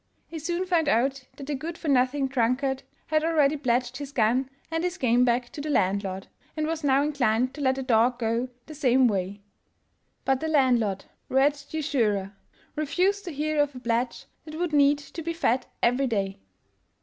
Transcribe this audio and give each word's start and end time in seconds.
He 0.25 0.39
soon 0.39 0.65
found 0.65 0.89
out 0.89 1.25
that 1.35 1.45
the 1.45 1.53
good 1.53 1.77
for 1.77 1.87
nothing 1.87 2.27
drunkard 2.27 2.81
had 3.05 3.23
already 3.23 3.55
pledged 3.55 3.97
his 3.97 4.11
gun 4.11 4.49
and 4.71 4.83
his 4.83 4.97
game 4.97 5.23
bag 5.25 5.51
to 5.51 5.61
the 5.61 5.69
landlord, 5.69 6.25
and 6.57 6.65
was 6.65 6.83
now 6.83 7.03
inclined 7.03 7.53
to 7.53 7.61
let 7.61 7.75
the 7.75 7.83
dog 7.83 8.17
go 8.17 8.49
the 8.65 8.73
same 8.73 9.07
way; 9.07 9.41
but 10.25 10.39
the 10.39 10.47
landlord, 10.47 11.05
wretched 11.29 11.75
usurer! 11.75 12.33
refused 12.75 13.25
to 13.25 13.31
hear 13.31 13.61
of 13.61 13.75
a 13.75 13.79
pledge 13.79 14.25
that 14.45 14.55
would 14.55 14.73
need 14.73 14.97
to 14.97 15.21
be 15.21 15.33
fed 15.33 15.67
every 15.83 16.07
day. 16.07 16.39